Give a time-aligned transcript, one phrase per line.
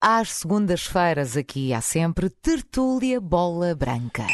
[0.00, 4.24] Às segundas-feiras aqui há sempre Tertúlia Bola Branca.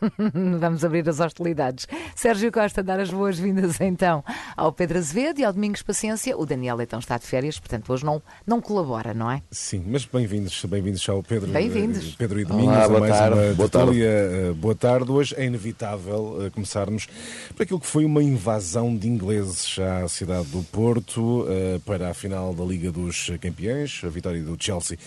[0.60, 1.86] Vamos abrir as hostilidades.
[2.14, 4.24] Sérgio Costa, dar as boas-vindas então
[4.56, 6.36] ao Pedro Azevedo e ao Domingos Paciência.
[6.36, 9.42] O Daniel Leitão está de férias, portanto hoje não, não colabora, não é?
[9.50, 11.50] Sim, mas bem-vindos, bem-vindos ao Pedro.
[11.50, 12.12] Bem-vindos.
[12.12, 13.38] Eh, Pedro e Domingos, Olá, a boa mais tarde.
[13.38, 14.06] uma Boa tertúlia.
[14.08, 15.10] Eh, Boa tarde.
[15.10, 17.08] Hoje é inevitável eh, começarmos
[17.56, 21.46] por aquilo que foi uma invasão de ingleses à cidade do Porto
[21.84, 24.98] para a final da Liga dos Campeões, a vitória do Chelsea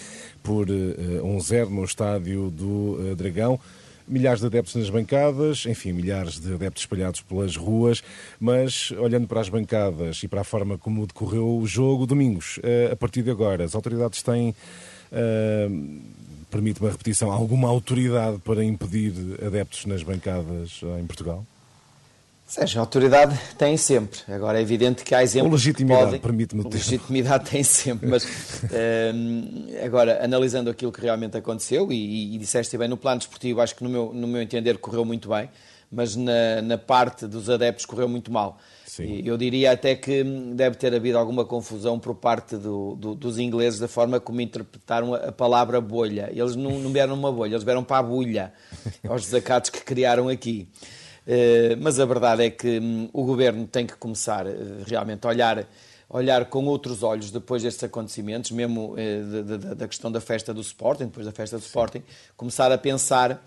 [0.43, 0.73] por eh,
[1.21, 3.59] 1-0 no estádio do Dragão.
[4.11, 8.03] Milhares de adeptos nas bancadas, enfim, milhares de adeptos espalhados pelas ruas,
[8.37, 12.89] mas olhando para as bancadas e para a forma como decorreu o jogo, domingos, eh,
[12.91, 14.53] a partir de agora, as autoridades têm,
[15.13, 15.69] eh,
[16.49, 21.45] permite-me a repetição, alguma autoridade para impedir adeptos nas bancadas em Portugal?
[22.51, 24.19] Sérgio, a autoridade tem sempre.
[24.27, 25.51] Agora é evidente que há exemplos.
[25.53, 26.19] Ou legitimidade, podem...
[26.19, 26.75] permite-me termo.
[26.75, 28.25] Legitimidade tem sempre, mas
[29.15, 33.73] hum, agora, analisando aquilo que realmente aconteceu, e, e disseste bem, no plano desportivo, acho
[33.73, 35.49] que no meu, no meu entender correu muito bem,
[35.89, 38.57] mas na, na parte dos adeptos correu muito mal.
[38.85, 39.05] Sim.
[39.05, 43.15] E Eu diria até que hum, deve ter havido alguma confusão por parte do- do-
[43.15, 46.29] dos ingleses da forma como interpretaram a, a palavra bolha.
[46.33, 48.51] Eles não, não vieram numa bolha, eles vieram para a bolha,
[49.07, 50.67] aos desacatos que criaram aqui.
[51.27, 54.53] Eh, mas a verdade é que hum, o governo tem que começar eh,
[54.87, 55.67] realmente a olhar,
[56.09, 60.53] olhar com outros olhos depois destes acontecimentos, mesmo eh, da- da, da questão da festa
[60.53, 62.01] do Sporting, depois da festa do Sporting,
[62.35, 63.43] começar a pensar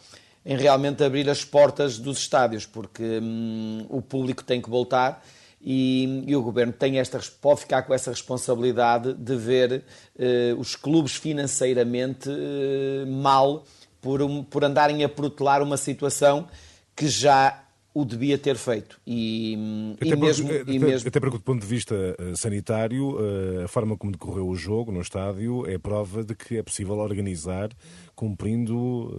[0.46, 5.24] em realmente abrir as portas dos estádios, porque hum, o público tem que voltar
[5.60, 9.82] e, e o governo tem esta, pode ficar com essa responsabilidade de ver
[10.18, 13.64] eh, os clubes financeiramente eh, mal
[14.00, 16.46] por, um- por andarem a protelar uma situação
[16.94, 17.63] que já
[17.94, 19.00] o devia ter feito.
[19.06, 21.66] E, hum, e Até porque, mesmo, eh, e até- mesmo até porque, do ponto de
[21.66, 23.16] vista eh, sanitário,
[23.60, 26.96] eh, a forma como decorreu o jogo no estádio é prova de que é possível
[26.98, 27.70] organizar
[28.14, 29.14] cumprindo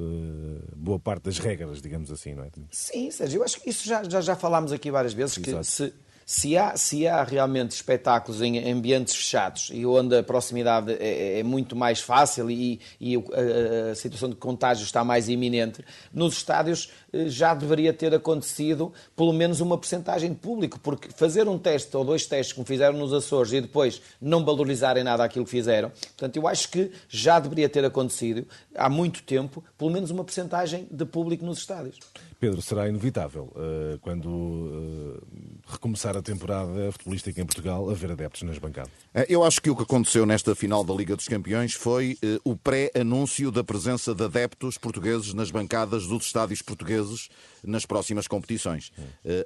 [0.75, 2.49] boa parte das regras, digamos assim, não é?
[2.71, 5.63] Sim, Sérgio, eu acho que isso já, já, já falámos aqui várias vezes, que Exato.
[5.65, 5.93] se,
[6.25, 11.43] se, há, se há realmente espetáculos em ambientes fechados e onde a proximidade é, é
[11.43, 16.91] muito mais fácil e, e a, a situação de contágio está mais iminente, nos estádios
[17.13, 21.95] eh, já deveria ter acontecido pelo menos uma porcentagem de público, porque fazer um teste
[21.95, 25.89] ou dois testes como fizeram nos Açores e depois não valorizarem nada aquilo que fizeram,
[25.89, 30.87] portanto, eu acho que já deveria ter acontecido há muito tempo, pelo menos uma porcentagem
[30.89, 31.99] de público nos estádios.
[32.45, 35.25] Pedro, será inevitável eh, quando eh,
[35.65, 38.91] recomeçar a temporada futebolística em Portugal haver adeptos nas bancadas.
[39.15, 42.39] Eh, Eu acho que o que aconteceu nesta final da Liga dos Campeões foi eh,
[42.43, 47.29] o pré-anúncio da presença de adeptos portugueses nas bancadas dos estádios portugueses
[47.63, 48.91] nas próximas competições,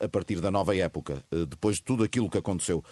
[0.02, 2.84] a partir da nova época, depois de tudo aquilo que aconteceu.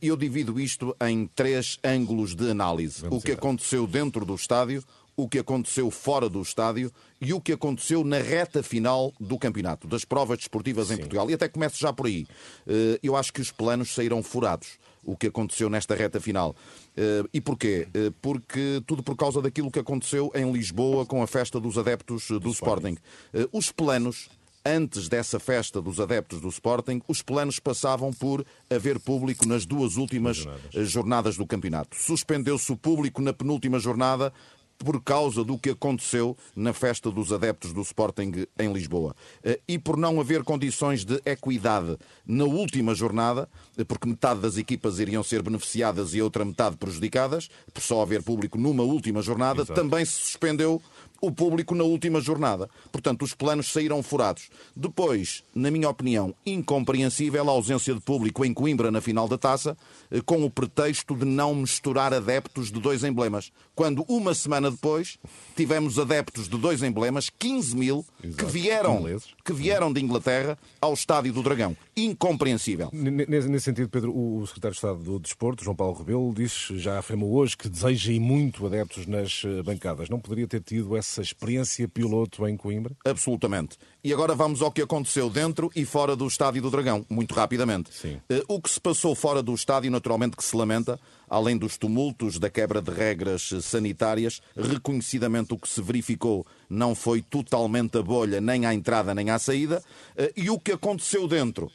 [0.00, 3.00] Eu divido isto em três ângulos de análise.
[3.00, 3.48] Vamos o que então.
[3.48, 4.84] aconteceu dentro do estádio,
[5.16, 9.86] o que aconteceu fora do estádio e o que aconteceu na reta final do campeonato,
[9.88, 11.30] das provas desportivas em Portugal.
[11.30, 12.26] E até começo já por aí.
[12.66, 16.54] Eh, Eu acho que os planos saíram furados o que aconteceu nesta reta final.
[16.96, 17.88] Eh, E porquê?
[17.94, 22.28] Eh, Porque tudo por causa daquilo que aconteceu em Lisboa com a festa dos adeptos
[22.28, 22.96] do Sporting.
[23.32, 24.28] Eh, Os planos.
[24.68, 29.94] Antes dessa festa dos adeptos do Sporting, os planos passavam por haver público nas duas
[29.96, 30.44] últimas
[30.74, 31.96] eh, jornadas do campeonato.
[31.96, 34.32] Suspendeu-se o público na penúltima jornada
[34.78, 39.14] por causa do que aconteceu na festa dos adeptos do Sporting em Lisboa.
[39.42, 44.56] Eh, E por não haver condições de equidade na última jornada, eh, porque metade das
[44.56, 49.22] equipas iriam ser beneficiadas e a outra metade prejudicadas, por só haver público numa última
[49.22, 49.80] jornada, Exato.
[49.80, 50.80] também se suspendeu
[51.20, 52.68] o público na última jornada.
[52.92, 54.48] Portanto, os planos saíram furados.
[54.74, 59.76] Depois, na minha opinião, incompreensível a ausência de público em Coimbra na final da taça,
[60.10, 63.50] eh, com o pretexto de não misturar adeptos de dois emblemas.
[63.74, 65.18] Quando uma semana depois
[65.54, 68.46] tivemos adeptos de dois emblemas, 15 mil, que Exato.
[68.46, 69.28] vieram, Ingleses.
[69.44, 71.76] que vieram de Inglaterra ao Estádio do Dragão.
[71.96, 72.90] Incompreensível.
[72.92, 77.32] Nesse, sentido, Pedro, o secretário de Estado do Desporto, João Paulo Rebelo, diz, já afirmou
[77.34, 80.08] hoje que deseja e muito adeptos nas eh, bancadas.
[80.08, 82.96] Não poderia ter tido essa experiência piloto em Coimbra?
[83.04, 83.76] Absolutamente.
[84.02, 87.90] E agora vamos ao que aconteceu dentro e fora do Estádio do Dragão, muito rapidamente.
[87.92, 88.20] Sim.
[88.28, 90.98] Eh, O que se passou fora do estádio, naturalmente que se lamenta,
[91.28, 97.20] além dos tumultos, da quebra de regras sanitárias, reconhecidamente o que se verificou não foi
[97.22, 99.82] totalmente a bolha, nem à entrada nem à saída.
[100.16, 101.70] Eh, E o que aconteceu dentro,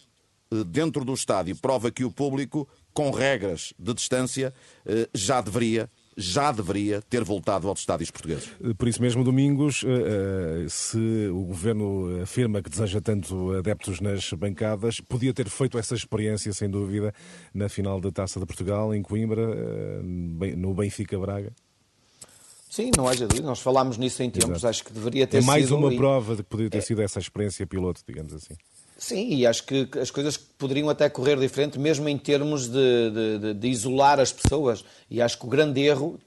[0.52, 4.54] eh, dentro do estádio, prova que o público, com regras de distância,
[5.14, 8.50] já deveria já deveria ter voltado aos estádios portugueses.
[8.78, 14.32] Por isso mesmo, Domingos, eh, eh, se o Governo afirma que deseja tanto adeptos nas
[14.34, 17.14] bancadas, podia ter feito essa experiência, sem dúvida,
[17.54, 21.54] na final da Taça de Portugal, em Coimbra, eh, no Benfica-Braga.
[22.70, 23.46] Sim, não haja dúvida.
[23.46, 24.50] Nós falámos nisso em tempos.
[24.50, 24.68] Exato.
[24.68, 25.50] Acho que deveria ter sido.
[25.50, 25.76] É mais sido...
[25.76, 26.82] uma prova de que poderia ter é...
[26.82, 28.56] sido essa experiência piloto, digamos assim.
[29.02, 33.54] Sim, e acho que as coisas poderiam até correr diferente, mesmo em termos de, de,
[33.56, 34.86] de, isolar as pessoas.
[35.10, 36.20] E acho que o grande erro,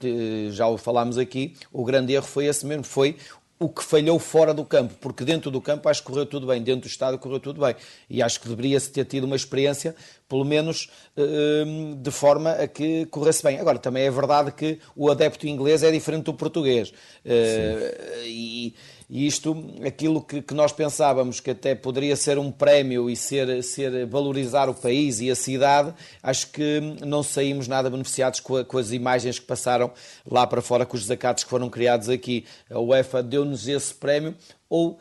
[0.51, 3.15] já o falámos aqui, o grande erro foi esse mesmo, foi
[3.57, 6.61] o que falhou fora do campo, porque dentro do campo acho que correu tudo bem,
[6.61, 7.75] dentro do estádio correu tudo bem.
[8.09, 9.95] E acho que deveria-se ter tido uma experiência,
[10.27, 13.57] pelo menos hum, de forma a que corresse bem.
[13.57, 16.89] Agora, também é verdade que o adepto inglês é diferente do português.
[16.89, 18.75] Uh, e
[19.09, 19.55] e isto,
[19.85, 24.67] aquilo que, que, nós pensávamos que até poderia ser um prémio e ser, ser valorizar
[24.67, 25.93] o país e a cidade,
[26.23, 29.91] acho que não saímos nada beneficiados com, a, com as imagens que passaram
[30.29, 32.45] lá para fora, com os desacatos que foram criados aqui.
[32.69, 34.35] A UEFA deu-nos esse prémio,
[34.67, 34.97] ou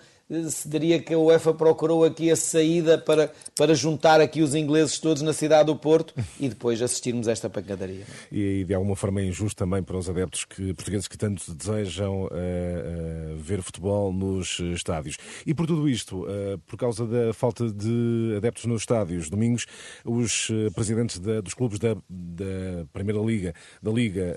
[0.49, 4.99] se diria que a UEFA procurou aqui a saída para, para juntar aqui os ingleses
[4.99, 8.05] todos na cidade do Porto e depois assistirmos a esta pancadaria.
[8.33, 12.25] E de alguma forma é injusto também para os adeptos que, portugueses que tanto desejam
[12.25, 15.17] uh, uh, ver futebol nos estádios.
[15.47, 19.67] E por tudo isto, uh, por causa da falta de adeptos nos estádios, domingos,
[20.05, 24.37] os presidentes da, dos clubes da, da Primeira Liga, da Liga,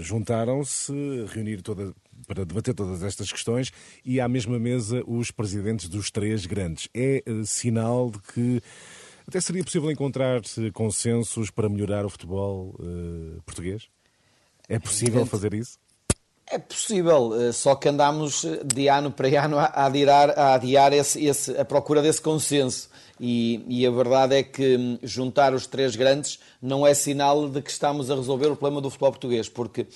[0.00, 0.92] juntaram-se,
[1.32, 1.94] reunir toda
[2.26, 3.72] para debater todas estas questões
[4.04, 6.88] e à mesma mesa os presidentes dos três grandes.
[6.94, 8.62] É uh, sinal de que
[9.26, 10.40] até seria possível encontrar
[10.72, 13.88] consensos para melhorar o futebol uh, português?
[14.68, 15.78] É possível fazer isso?
[16.52, 21.24] É possível, eh, só que andamos de ano para ano a adiar, a adiar esse,
[21.24, 22.90] esse, a procura desse consenso.
[23.20, 27.60] E, e, a verdade é que hum, juntar os três grandes não é sinal de
[27.60, 29.86] que estamos a resolver o problema do futebol português, porque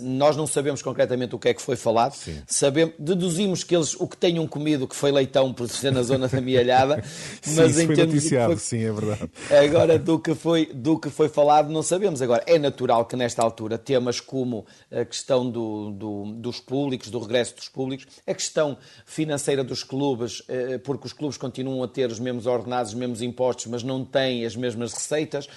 [0.00, 2.14] nós não sabemos concretamente o que é que foi falado,
[2.46, 6.28] sabemos, deduzimos que eles o que tenham comido que foi leitão por ser na zona
[6.28, 6.96] da mialhada,
[7.54, 8.60] mas sim, em termos noticiado, foi...
[8.60, 9.30] sim, é verdade.
[9.66, 12.22] Agora do que foi do que foi falado não sabemos.
[12.22, 17.18] Agora é natural que nesta altura temas como a questão do, do, dos públicos, do
[17.18, 22.10] regresso dos públicos, a questão financeira dos clubes, eh, porque os clubes continuam a ter
[22.10, 25.48] os mesmos ordenados ordenados os mesmos impostos, mas não têm as mesmas receitas.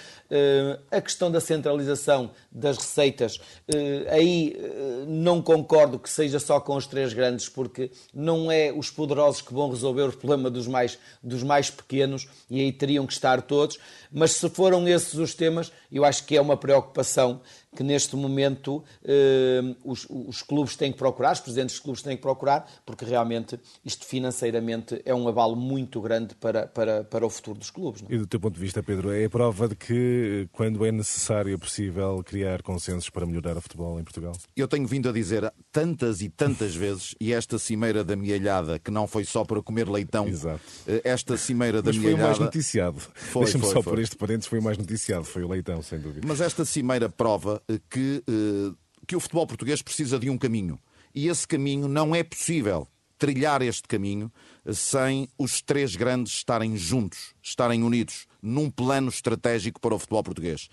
[0.54, 6.60] Eh, a questão da centralização das receitas, eh, aí eh, não concordo que seja só
[6.60, 10.68] com os três grandes, porque não é os poderosos que vão resolver o problema dos
[10.68, 13.78] mais, dos mais pequenos e aí teriam que estar todos.
[14.12, 17.40] Mas se foram esses os temas, eu acho que é uma preocupação
[17.74, 22.16] que neste momento eh, os, os, clubes têm que procurar, os presidentes dos clubes têm
[22.16, 27.30] que procurar, porque realmente isto financeiramente é um avalo muito grande para, para, para o
[27.30, 28.02] futuro dos clubes.
[28.02, 28.10] Não?
[28.10, 28.14] É?
[28.14, 31.52] E do teu ponto de vista, Pedro, é a prova de que quando é necessário
[31.52, 34.32] é possível criar consensos para melhorar o futebol em Portugal?
[34.56, 38.90] Eu tenho vindo a dizer tantas e tantas vezes, e esta cimeira da mielhada, que
[38.90, 40.60] não foi só para comer leitão, Exato.
[40.86, 42.16] Eh, esta cimeira da Mas mielhada...
[42.16, 43.02] foi o mais noticiado.
[43.34, 46.26] Deixa-me só por este parênteses, foi o mais noticiado, foi o leitão, sem dúvida.
[46.26, 48.74] Mas esta cimeira prova eh, que, eh,
[49.06, 50.78] que o futebol português precisa de um caminho.
[51.14, 52.88] E esse caminho não é possível
[53.18, 54.32] trilhar este caminho
[54.72, 60.68] sem os três grandes estarem juntos, estarem unidos num plano estratégico para o futebol português.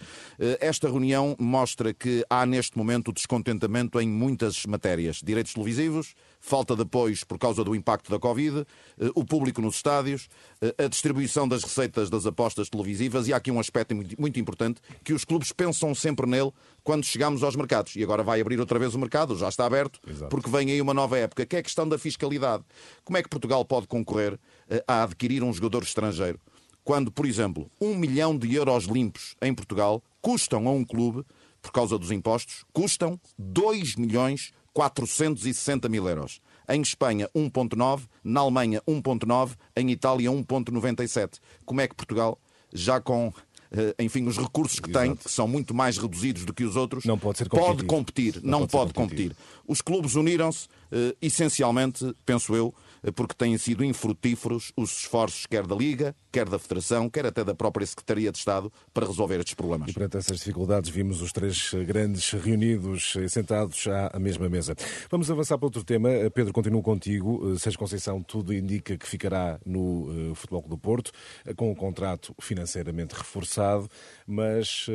[0.59, 6.81] Esta reunião mostra que há neste momento descontentamento em muitas matérias: direitos televisivos, falta de
[6.81, 8.65] apoios por causa do impacto da Covid,
[8.99, 10.27] eh, o público nos estádios,
[10.61, 14.81] eh, a distribuição das receitas das apostas televisivas e há aqui um aspecto muito importante
[15.03, 16.51] que os clubes pensam sempre nele
[16.83, 17.95] quando chegamos aos mercados.
[17.95, 20.29] E agora vai abrir outra vez o mercado, já está aberto, Exato.
[20.29, 22.63] porque vem aí uma nova época, que é a questão da fiscalidade.
[23.05, 26.39] Como é que Portugal pode concorrer eh, a adquirir um jogador estrangeiro?
[26.83, 31.23] Quando, por exemplo, um milhão de euros limpos em Portugal custam a um clube,
[31.61, 36.41] por causa dos impostos, custam 2 milhões 460 mil euros.
[36.67, 41.39] Em Espanha, 1,9, na Alemanha, 1,9, em Itália, 1,97.
[41.65, 42.39] Como é que Portugal,
[42.73, 43.33] já com
[43.71, 45.05] eh, enfim, os recursos que Exato.
[45.05, 48.41] tem, que são muito mais reduzidos do que os outros, não pode, ser pode competir.
[48.43, 49.35] Não, não pode, pode competir.
[49.65, 52.73] Os clubes uniram-se, uh, essencialmente, penso eu,
[53.15, 57.55] porque têm sido infrutíferos os esforços quer da Liga, quer da Federação, quer até da
[57.55, 59.89] própria Secretaria de Estado para resolver estes problemas.
[59.89, 64.75] E perante essas dificuldades vimos os três grandes reunidos e sentados à mesma mesa.
[65.10, 66.10] Vamos avançar para outro tema.
[66.34, 67.58] Pedro, continuo contigo.
[67.58, 71.12] Sérgio Conceição, tudo indica que ficará no Futebol do Porto,
[71.55, 73.89] com um contrato financeiramente reforçado,
[74.27, 74.88] mas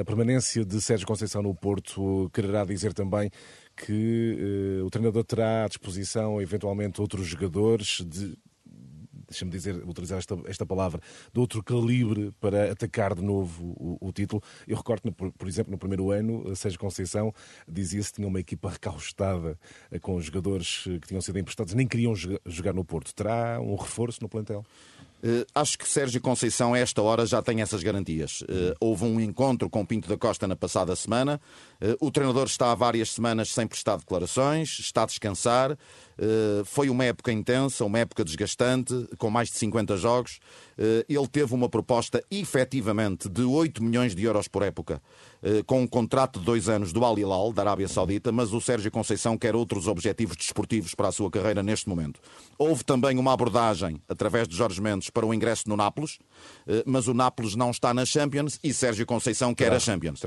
[0.00, 3.30] a permanência de Sérgio Conceição no Porto quererá dizer também
[3.76, 8.36] que uh, o treinador terá à disposição eventualmente outros jogadores de
[9.34, 11.00] deixa-me dizer, utilizar esta, esta palavra,
[11.32, 14.42] de outro calibre para atacar de novo o, o título.
[14.66, 17.34] Eu recordo, por, por, exemplo, no primeiro ano, Sérgio Conceição
[17.68, 19.58] dizia-se que tinha uma equipa recaustada
[19.90, 23.14] eh, com jogadores eh, que tinham sido emprestados, nem queriam jogar no Porto.
[23.14, 24.64] Terá um reforço no plantel?
[25.24, 28.42] Uh, acho que Sérgio Conceição, a esta hora, já tem essas garantias.
[28.42, 31.40] Uh, houve um encontro com Pinto da Costa na passada semana.
[31.80, 35.78] Uh, o treinador está há várias semanas sem prestar declarações, está a descansar.
[36.66, 40.38] Foi uma época intensa, uma época desgastante, com mais de 50 jogos.
[41.08, 45.00] Ele teve uma proposta efetivamente de 8 milhões de euros por época,
[45.66, 48.90] com um contrato de dois anos do Al Hilal, da Arábia Saudita, mas o Sérgio
[48.90, 52.20] Conceição quer outros objetivos desportivos para a sua carreira neste momento.
[52.58, 56.18] Houve também uma abordagem, através de Jorge Mendes, para o ingresso no Nápoles,
[56.66, 60.20] eh, mas o Nápoles não está na Champions e Sérgio Conceição quer a Champions.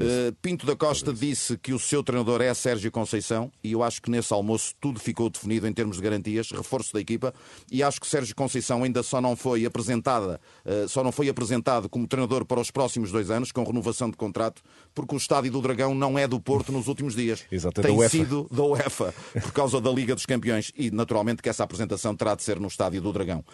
[0.00, 4.00] Eh, Pinto da Costa disse que o seu treinador é Sérgio Conceição e eu acho
[4.00, 7.34] que nesse almoço tudo ficou definido em termos de garantias, reforço da equipa
[7.70, 11.88] e acho que Sérgio Conceição ainda só não foi apresentada, eh, só não foi apresentado
[11.88, 14.62] como treinador para os próximos dois anos, com renovação de contrato,
[14.94, 17.44] porque o estádio do Dragão não é do Porto nos últimos dias.
[17.50, 21.42] Exato, é Tem da sido da UEFA, por causa da Liga dos Campeões e naturalmente
[21.42, 23.44] que essa apresentação terá de ser no estádio do Dragão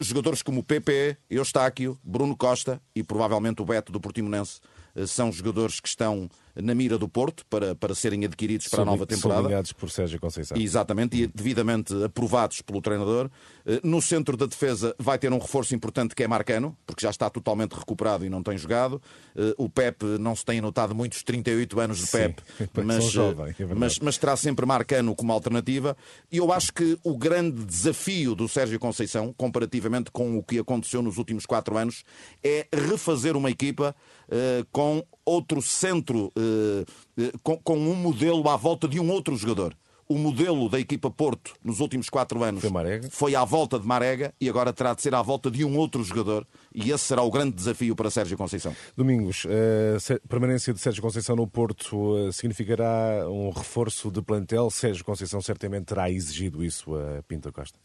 [0.00, 4.60] jogadores como PP, Eustáquio, Bruno Costa e provavelmente o Beto do Portimonense
[4.94, 8.84] eh, são jogadores que estão na mira do Porto para, para serem adquiridos para a
[8.84, 9.42] nova temporada.
[9.42, 10.56] Sublinhados por Sérgio Conceição.
[10.56, 13.30] Exatamente, e devidamente aprovados pelo treinador.
[13.66, 17.10] Eh, no centro da defesa vai ter um reforço importante que é Marcano, porque já
[17.10, 19.00] está totalmente recuperado e não tem jogado.
[19.36, 22.42] Eh, o Pep não se tem notado muitos 38 anos de Pep,
[22.84, 25.96] mas, jovem, é mas, mas terá sempre Marcano como alternativa.
[26.30, 31.02] E eu acho que o grande desafio do Sérgio Conceição, comparativamente com o que aconteceu
[31.02, 32.04] nos últimos quatro anos,
[32.42, 33.94] é refazer uma equipa
[34.28, 36.32] uh, com outro centro,
[37.42, 39.76] com, com um modelo à volta de um outro jogador
[40.10, 44.34] o modelo da equipa Porto nos últimos quatro anos foi, foi, à volta de Marega
[44.40, 46.44] e agora terá de ser à volta de um outro jogador
[46.74, 48.74] e esse será o grande desafio para Sérgio Conceição.
[48.96, 54.68] Domingos, a permanência de Sérgio Conceição no Porto significará um reforço de plantel?
[54.68, 57.78] Sérgio Conceição certamente terá exigido isso a Pinto Costa.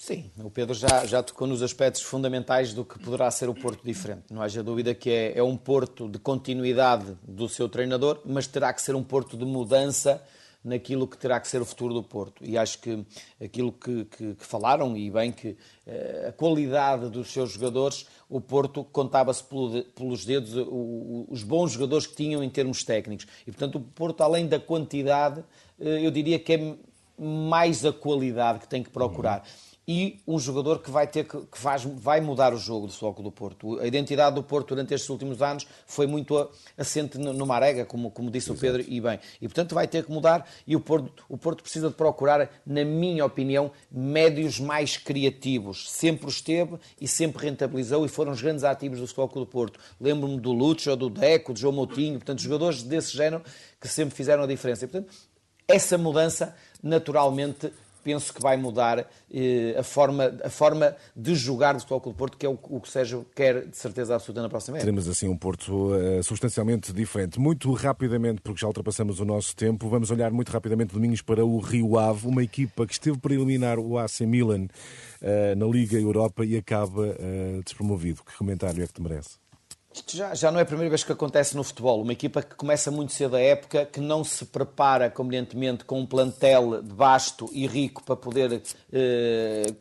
[0.00, 3.84] Sim, o Pedro já, já tocou nos aspectos fundamentais do que poderá ser o Porto
[3.84, 4.32] diferente.
[4.32, 8.72] Não haja dúvida que é, é um Porto de continuidade do seu treinador, mas terá
[8.72, 10.26] que ser um Porto de mudança
[10.64, 12.42] naquilo que terá que ser o futuro do Porto.
[12.42, 13.04] E acho que
[13.38, 15.54] aquilo que, que, que falaram, e bem que
[15.86, 21.42] eh, a qualidade dos seus jogadores, o Porto contava-se pelo, pelos dedos o, o, os
[21.42, 23.26] bons jogadores que tinham em termos técnicos.
[23.46, 25.44] E, portanto, o Porto, além da quantidade,
[25.78, 26.74] eh, eu diria que é
[27.22, 29.40] mais a qualidade que tem que procurar.
[29.40, 32.92] Uhum e um jogador que vai ter que, que faz, vai mudar o jogo do
[32.92, 33.80] Futebol do Porto.
[33.80, 38.30] A identidade do Porto durante estes últimos anos foi muito assente no Marega, como, como
[38.30, 38.58] disse Exato.
[38.58, 39.18] o Pedro, e bem.
[39.40, 42.84] E portanto vai ter que mudar e o Porto, o Porto precisa de procurar, na
[42.84, 45.90] minha opinião, médios mais criativos.
[45.90, 49.80] Sempre os teve e sempre rentabilizou e foram os grandes ativos do Futebol do Porto.
[50.00, 53.42] Lembro-me do Lúcio, do Deco, do João Moutinho, portanto, jogadores desse género
[53.80, 54.84] que sempre fizeram a diferença.
[54.84, 55.12] E, portanto,
[55.66, 61.80] essa mudança naturalmente penso que vai mudar eh, a, forma, a forma de jogar do
[61.80, 64.76] Futebol Clube Porto, que é o, o que Sérgio quer de certeza absoluta na próxima
[64.76, 64.84] época.
[64.84, 67.38] Teremos assim um Porto uh, substancialmente diferente.
[67.38, 71.58] Muito rapidamente, porque já ultrapassamos o nosso tempo, vamos olhar muito rapidamente domingos para o
[71.58, 76.44] Rio Ave, uma equipa que esteve para eliminar o AC Milan uh, na Liga Europa
[76.44, 78.22] e acaba uh, despromovido.
[78.24, 79.38] Que comentário é que te merece?
[79.92, 82.00] Isto já, já não é a primeira vez que acontece no futebol.
[82.00, 86.06] Uma equipa que começa muito cedo a época, que não se prepara convenientemente com um
[86.06, 89.74] plantel vasto e rico para poder eh,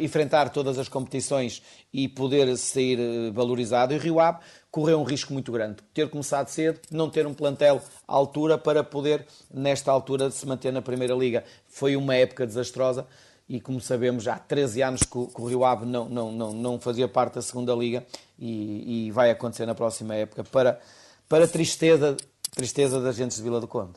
[0.00, 1.60] enfrentar todas as competições
[1.92, 3.92] e poder ser eh, valorizado.
[3.92, 4.38] E Rio Ave
[4.70, 5.78] correu um risco muito grande.
[5.92, 10.72] Ter começado cedo, não ter um plantel à altura para poder, nesta altura, se manter
[10.72, 11.42] na Primeira Liga.
[11.66, 13.06] Foi uma época desastrosa
[13.48, 16.52] e como sabemos há 13 anos que o, que o Rio Ave não, não, não,
[16.52, 18.04] não fazia parte da segunda Liga
[18.38, 20.80] e, e, vai acontecer na próxima época para,
[21.28, 22.16] para tristeza,
[22.54, 23.94] tristeza das gentes de Vila do Conde.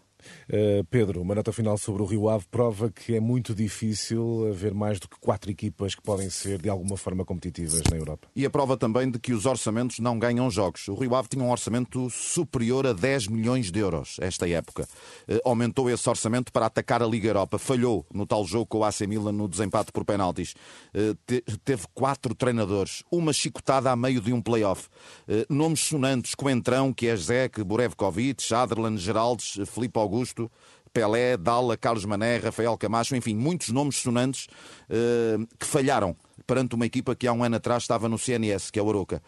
[0.50, 4.74] Uh, Pedro, uma nota final sobre o Rio Ave prova que é muito difícil haver
[4.74, 8.28] mais do que quatro equipas que podem ser de alguma forma competitivas na Europa.
[8.36, 10.88] E a prova também de que os orçamentos não ganham jogos.
[10.88, 14.88] O Rio Ave tinha um orçamento superior a 10 milhões de euros esta época.
[15.28, 17.58] Uh, aumentou esse orçamento para atacar a Liga Europa.
[17.58, 20.54] Falhou no tal jogo com o AC Milan no desempate por penaltis.
[20.94, 24.88] Uh, te teve quatro treinadores, uma chicotada a meio de um play-off.
[25.50, 30.52] nomes sonantes, Coentrão, que é Zek, Borevkovic, Adlerland, Geraldes, Felipe Augusto, Augusto,
[30.92, 34.48] Pelé, Dalla, Carlos Mané, Rafael Camacho, enfim, muitos nomes sonantes
[34.90, 36.16] uh, que falharam
[36.48, 39.22] perante uma equipa que há um ano atrás estava no CNS, que é o Aroca.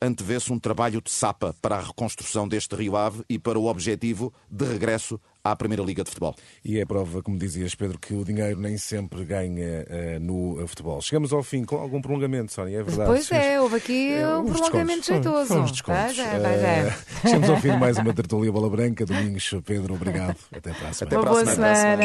[0.00, 4.32] Antevê-se um trabalho de sapa para a reconstrução deste Rio Ave e para o objetivo
[4.48, 5.18] de regresso
[5.50, 6.34] à Primeira Liga de Futebol.
[6.64, 11.00] E é prova, como dizias, Pedro, que o dinheiro nem sempre ganha uh, no futebol.
[11.00, 13.08] Chegamos ao fim com algum prolongamento, Sónia, é verdade.
[13.08, 15.54] Pois é, houve aqui uh, um prolongamento jeitoso.
[15.54, 16.16] Vamos descontos.
[16.16, 16.86] Vai, vai, vai.
[16.86, 19.04] Uh, chegamos ao fim de mais uma tertulia Bola Branca.
[19.04, 20.36] Domingos, Pedro, obrigado.
[20.52, 21.20] Até para a semana.
[21.20, 22.04] Até para a semana.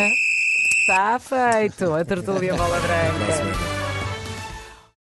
[0.81, 3.82] Está feito a tertulia Bola Branca.